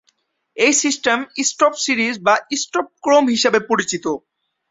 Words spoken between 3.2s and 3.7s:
হিসাবে